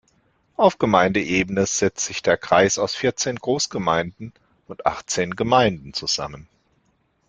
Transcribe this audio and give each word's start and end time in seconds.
Auf 0.57 0.79
Gemeindeebene 0.79 1.67
setzt 1.67 2.05
sich 2.07 2.23
der 2.23 2.35
Kreis 2.35 2.79
aus 2.79 2.95
vierzehn 2.95 3.35
Großgemeinden 3.35 4.33
und 4.67 4.87
achtzehn 4.87 5.35
Gemeinden 5.35 5.93
zusammen. 5.93 6.47